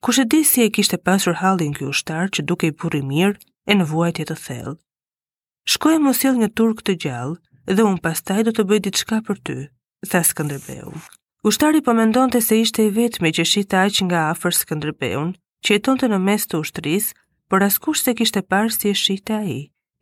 Kushe 0.04 0.24
Kush 0.24 0.24
e 0.24 0.26
di 0.32 0.42
si 0.44 0.64
e 0.66 0.70
kishte 0.76 0.98
pasur 1.08 1.36
hallin 1.44 1.74
ky 1.76 1.86
ushtar 1.92 2.28
që 2.32 2.46
duke 2.48 2.68
i 2.68 2.72
puri 2.80 3.02
mirë 3.12 3.38
e 3.68 3.74
në 3.76 3.86
vuajtje 3.92 4.26
të 4.32 4.36
thellë. 4.46 4.76
shkojë 5.74 6.00
mos 6.04 6.18
sjell 6.20 6.38
një 6.40 6.50
turk 6.60 6.80
të 6.84 6.94
gjallë 7.04 7.38
dhe 7.76 7.82
unë 7.88 8.04
pastaj 8.04 8.42
do 8.44 8.52
të 8.52 8.64
bëj 8.70 8.80
diçka 8.88 9.22
për 9.28 9.38
ty, 9.46 9.58
tha 10.10 10.20
Skënderbeu. 10.30 10.90
Ushtari 11.48 11.80
po 11.84 11.92
mendonte 11.96 12.42
se 12.42 12.60
ishte 12.62 12.84
i 12.84 12.90
vetmi 12.92 13.30
që 13.36 13.44
shitej 13.52 13.86
aq 13.88 13.98
nga 14.08 14.20
afër 14.32 14.54
Skënderbeun, 14.60 15.30
që 15.64 15.70
jetonte 15.76 16.06
në 16.12 16.20
mes 16.28 16.44
të 16.48 16.60
ushtrisë 16.60 17.12
por 17.54 17.62
askush 17.70 18.00
se 18.08 18.12
kishte 18.18 18.42
parë 18.52 18.72
si 18.74 18.88
e 18.90 18.94
shite 18.98 19.34
ai 19.38 19.50
i, 19.54 19.58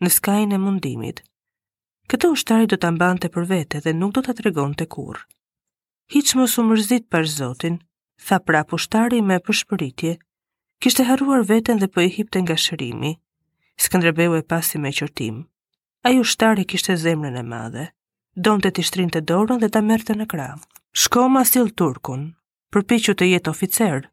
në 0.05 0.09
skajin 0.17 0.53
e 0.55 0.57
mundimit. 0.63 1.17
Këtë 2.09 2.27
ushtari 2.33 2.67
do 2.71 2.77
të 2.79 2.87
ambante 2.93 3.27
për 3.33 3.47
vete 3.49 3.79
dhe 3.83 3.91
nuk 4.03 4.13
do 4.15 4.21
të 4.23 4.35
tregonte 4.37 4.85
të 4.87 4.91
kur. 4.93 5.17
Hiqë 6.13 6.37
mos 6.39 6.53
u 6.61 6.63
mërzit 6.69 7.09
për 7.11 7.25
zotin, 7.33 7.73
tha 8.27 8.37
prap 8.47 8.69
ushtari 8.77 9.19
me 9.27 9.35
përshpëritje, 9.49 10.13
kishte 10.81 11.05
haruar 11.09 11.43
veten 11.51 11.81
dhe 11.83 11.89
për 11.91 11.93
po 11.99 12.05
i 12.07 12.11
hipte 12.17 12.39
nga 12.45 12.55
shërimi, 12.65 13.11
skëndrebeu 13.83 14.37
e 14.39 14.47
pasi 14.53 14.79
me 14.79 14.91
qërtim. 14.99 15.41
A 16.07 16.09
ushtari 16.23 16.63
kishte 16.71 16.95
zemrën 17.03 17.35
e 17.41 17.43
madhe, 17.53 17.89
donë 18.47 18.61
të 18.61 18.69
të 18.79 18.87
të 19.17 19.21
dorën 19.31 19.59
dhe 19.65 19.69
të 19.75 19.79
merrte 19.91 20.13
në 20.21 20.25
krah. 20.31 20.55
Shko 21.03 21.27
ma 21.35 21.43
sill 21.43 21.69
turkun, 21.81 22.23
përpi 22.71 22.97
që 23.09 23.13
të 23.19 23.25
jetë 23.33 23.51
oficer, 23.55 24.07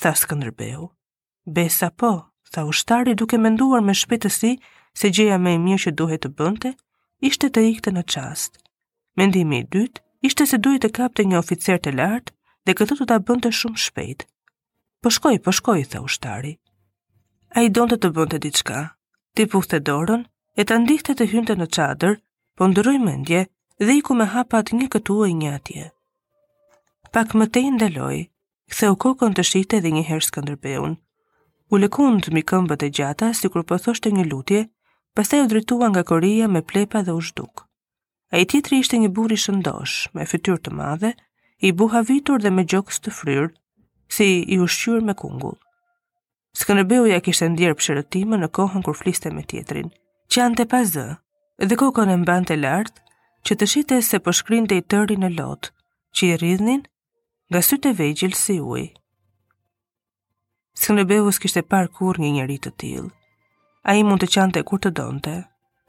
tha 0.00 0.12
Skënderbeu. 0.22 0.90
Besa 1.58 1.88
po, 2.00 2.12
tha 2.52 2.64
ushtari 2.72 3.14
duke 3.20 3.38
menduar 3.44 3.80
me 3.86 3.94
shpetësi 4.00 4.50
se 5.00 5.10
gjëja 5.18 5.38
me 5.44 5.52
e 5.56 5.60
mirë 5.66 5.82
që 5.84 5.92
duhet 6.00 6.22
të 6.26 6.30
bënte, 6.40 6.72
ishte 7.28 7.48
të 7.54 7.64
ikte 7.72 7.92
në 7.96 8.02
qast. 8.14 8.58
Mendimi 9.20 9.60
i 9.62 9.66
dytë, 9.76 10.02
ishte 10.30 10.46
se 10.50 10.58
duhet 10.64 10.84
të 10.84 10.90
kapte 10.98 11.24
një 11.30 11.38
oficer 11.42 11.80
të 11.84 11.94
lartë 12.00 12.34
dhe 12.66 12.74
këtë 12.80 12.98
të 13.00 13.08
ta 13.12 13.18
bënte 13.30 13.52
shumë 13.60 13.82
shpejt. 13.86 14.26
Po 15.02 15.12
shkoj, 15.16 15.38
po 15.44 15.54
shkoj, 15.58 15.80
tha 15.92 16.02
ushtari. 16.08 16.52
A 17.56 17.64
i 17.66 17.72
donë 17.76 17.94
të 17.96 18.00
të 18.04 18.12
bënte 18.18 18.42
diçka, 18.44 18.82
ti 19.36 19.46
të 19.48 19.78
dorën 19.88 20.22
e 20.60 20.62
të 20.64 20.78
ndihte 20.84 21.12
të 21.16 21.24
hynte 21.32 21.54
në 21.56 21.66
qadër, 21.76 22.18
po 22.56 22.68
ndëroj 22.68 22.96
mendje 23.06 23.42
dhe 23.86 23.92
i 23.98 24.00
ku 24.06 24.14
me 24.14 24.26
hapat 24.34 24.72
një 24.78 24.86
këtu 24.94 25.16
e 25.28 25.32
një 25.40 25.50
atje. 25.58 25.84
Pak 27.14 27.28
më 27.36 27.46
te 27.54 27.62
ndeloj, 27.74 28.18
këthe 28.72 28.86
u 28.92 28.96
kokën 29.04 29.32
të 29.36 29.42
shite 29.50 29.82
dhe 29.84 29.90
një 29.96 30.04
herë 30.10 30.26
skëndërbeun, 30.30 30.94
u 31.72 31.78
lekund 31.80 32.20
të 32.26 32.34
mikëmbët 32.36 32.82
e 32.84 32.90
gjata 32.92 33.30
si 33.36 33.48
kur 33.52 33.64
pëthoshte 33.64 34.10
po 34.12 34.16
një 34.18 34.26
lutje, 34.28 34.58
pëse 35.16 35.38
u 35.40 35.46
dritua 35.48 35.88
nga 35.88 36.02
korija 36.04 36.46
me 36.52 36.60
plepa 36.68 37.00
dhe 37.06 37.14
u 37.16 37.20
shduk. 37.28 37.62
A 38.32 38.36
i 38.44 38.44
tjetëri 38.44 38.80
ishte 38.82 38.96
një 39.00 39.08
buri 39.16 39.36
shëndosh, 39.40 40.10
me 40.14 40.26
fytyr 40.28 40.60
të 40.60 40.72
madhe, 40.76 41.12
i 41.66 41.72
buha 41.72 42.02
vitur 42.10 42.40
dhe 42.44 42.52
me 42.52 42.66
gjokës 42.68 43.00
të 43.00 43.10
fryr, 43.20 43.48
si 44.12 44.28
i 44.52 44.58
ushqyr 44.60 45.00
me 45.08 45.16
kungull. 45.16 45.56
Skënërbeu 46.60 47.08
ja 47.08 47.20
kishtë 47.24 47.48
ndjerë 47.54 47.78
pëshërëtime 47.80 48.36
në 48.42 48.48
kohën 48.56 48.84
kur 48.84 48.96
fliste 49.00 49.32
me 49.32 49.44
tjetrin, 49.48 49.88
që 50.28 50.40
janë 50.42 50.58
të 50.60 50.68
pazë, 50.74 51.06
dhe 51.70 51.78
kokën 51.80 52.12
e 52.12 52.16
mbante 52.20 52.52
të 52.52 52.60
lartë, 52.66 53.00
që 53.48 53.52
të 53.56 53.68
shite 53.72 54.02
se 54.12 54.20
përshkrin 54.28 54.68
po 54.68 54.74
të 54.76 54.80
i 54.82 54.88
tëri 54.92 55.16
në 55.24 55.32
lotë, 55.38 55.72
që 56.16 56.22
i 56.28 56.34
rridhnin 56.40 56.82
nga 57.50 57.60
sytë 57.68 57.92
e 57.92 57.96
vejgjil 58.04 58.36
si 58.44 58.60
ujë. 58.60 58.90
Skënderbeu 60.80 61.26
kishte 61.36 61.60
parë 61.72 61.90
kurrë 61.96 62.22
një 62.22 62.28
njerëz 62.36 62.60
të 62.66 62.70
tillë. 62.82 63.08
Ai 63.92 64.02
mund 64.08 64.22
të 64.22 64.28
qante 64.36 64.60
kur 64.70 64.80
të 64.80 64.90
donte, 64.98 65.32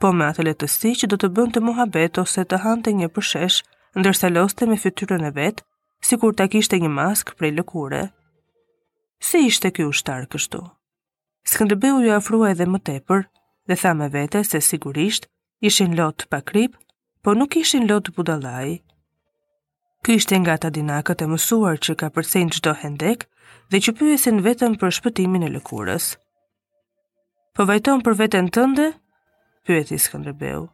po 0.02 0.12
me 0.12 0.26
atë 0.28 0.44
letësi 0.48 0.92
që 1.02 1.10
do 1.14 1.18
të 1.24 1.30
bënte 1.38 1.60
muhabet 1.64 2.20
ose 2.24 2.44
të 2.52 2.60
hante 2.64 2.92
një 2.98 3.08
përshesh, 3.16 3.62
ndërsa 4.02 4.28
loste 4.36 4.68
me 4.68 4.76
fytyrën 4.82 5.24
e 5.24 5.32
vet, 5.38 5.64
sikur 6.10 6.36
ta 6.36 6.50
kishte 6.52 6.80
një 6.84 6.90
maskë 7.00 7.36
prej 7.40 7.52
lëkure. 7.62 8.02
Si 9.28 9.46
ishte 9.48 9.72
ky 9.72 9.88
ushtar 9.88 10.28
kështu? 10.34 10.62
Skënderbeu 11.48 12.04
ju 12.04 12.12
ofrua 12.20 12.52
edhe 12.52 12.68
më 12.74 12.80
tepër 12.90 13.24
dhe 13.70 13.76
tha 13.82 13.92
me 13.96 14.10
vete 14.12 14.44
se 14.48 14.60
sigurisht 14.60 15.30
ishin 15.70 15.96
lot 15.96 16.18
të 16.20 16.28
pakrip 16.34 16.72
po 17.24 17.32
nuk 17.40 17.56
ishin 17.62 17.88
lot 17.88 18.12
budallaj. 18.20 18.76
Ky 20.04 20.20
ishte 20.20 20.36
nga 20.44 20.58
ata 20.60 20.70
dinakët 20.76 21.24
e 21.24 21.30
mësuar 21.32 21.80
që 21.86 21.94
ka 22.02 22.12
përsejnë 22.16 22.76
hendek 22.84 23.30
dhe 23.72 23.80
që 23.86 23.94
pyesin 24.00 24.42
vetëm 24.46 24.74
për 24.82 24.94
shpëtimin 24.98 25.46
e 25.48 25.52
lëkurës. 25.56 26.06
Po 27.56 27.66
vajton 27.70 28.02
për 28.06 28.18
veten 28.20 28.50
tënde? 28.50 28.92
pyeti 29.68 29.98
Skënderbeu. 30.02 30.66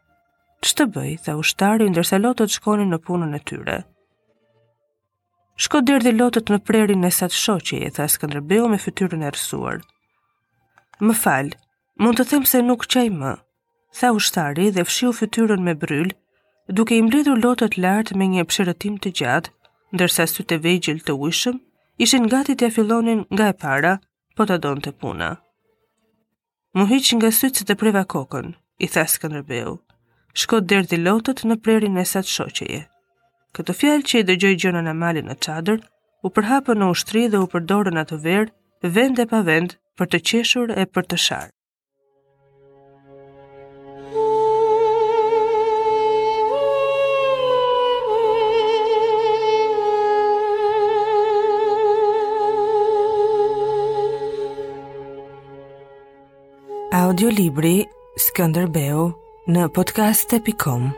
Ç'të 0.65 0.87
bëj? 0.93 1.11
tha 1.23 1.37
ushtari 1.39 1.89
ndërsa 1.93 2.19
lotët 2.19 2.55
shkonin 2.57 2.89
në 2.91 2.99
punën 3.05 3.35
e 3.35 3.39
tyre. 3.47 3.77
Shko 5.63 5.81
derdhi 5.83 6.13
lotët 6.15 6.51
në 6.51 6.59
prerin 6.67 7.03
e 7.05 7.11
sa 7.11 7.27
të 7.31 7.35
shoqi, 7.43 7.77
e 7.87 7.91
tha 7.95 8.07
Skënderbeu 8.09 8.67
me 8.71 8.79
fytyrën 8.85 9.23
e 9.27 9.31
rrësuar. 9.35 9.81
Më 11.03 11.15
fal, 11.23 11.53
mund 11.99 12.17
të 12.19 12.25
them 12.31 12.45
se 12.47 12.61
nuk 12.63 12.87
qaj 12.91 13.07
më, 13.19 13.33
tha 13.99 14.11
ushtari 14.15 14.69
dhe 14.75 14.87
fshiu 14.87 15.13
fytyrën 15.15 15.63
me 15.63 15.75
bryl, 15.75 16.09
duke 16.67 16.95
i 16.97 17.01
mbledhur 17.03 17.39
lotët 17.43 17.77
lart 17.77 18.15
me 18.15 18.25
një 18.33 18.47
pshërëtim 18.49 18.99
të 19.03 19.09
gjatë, 19.19 19.51
ndërsa 19.95 20.25
sytë 20.31 20.55
e 20.55 20.61
vegjël 20.67 20.99
të 21.03 21.15
ujshëm 21.15 21.57
ishin 22.05 22.27
gati 22.31 22.53
të 22.59 22.67
afilonin 22.71 23.25
nga 23.35 23.49
e 23.53 23.57
para, 23.63 23.93
po 24.37 24.45
të 24.49 24.57
donë 24.63 24.83
të 24.85 24.93
puna. 25.01 25.27
Mu 26.77 26.85
hiqë 26.91 27.17
nga 27.19 27.31
sytë 27.39 27.59
se 27.61 27.67
të 27.67 27.75
preva 27.81 28.05
kokën, 28.13 28.53
i 28.85 28.87
thasë 28.93 29.21
këndërbeu, 29.23 29.73
shko 30.41 30.61
dërdi 30.71 30.99
lotët 31.05 31.43
në 31.49 31.59
prerin 31.65 31.99
e 32.03 32.07
satë 32.13 32.33
shoqeje. 32.37 32.79
Këtë 33.57 33.75
fjalë 33.81 34.07
që 34.09 34.19
i 34.21 34.27
dëgjoj 34.29 34.55
gjonën 34.63 34.91
e 34.91 34.95
malin 35.03 35.29
në 35.31 35.39
qadër, 35.45 35.79
u 36.27 36.31
përhapën 36.35 36.79
në 36.79 36.89
ushtri 36.95 37.25
dhe 37.33 37.43
u 37.43 37.49
përdorën 37.55 37.99
atë 38.03 38.19
verë, 38.25 38.51
vend 38.95 39.19
e 39.23 39.27
pa 39.31 39.43
vend, 39.51 39.75
për 39.97 40.11
të 40.13 40.23
qeshur 40.31 40.77
e 40.79 40.85
për 40.95 41.09
të 41.11 41.19
sharë. 41.27 41.51
Audio 56.99 57.29
libri 57.31 57.77
Skanderbeu 58.19 59.05
në 59.55 59.69
podcast.com. 59.79 60.89